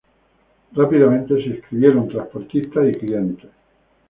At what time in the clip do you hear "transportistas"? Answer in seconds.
2.09-2.89